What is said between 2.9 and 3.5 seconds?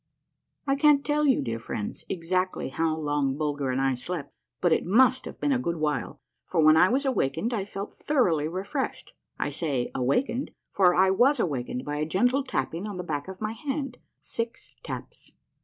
long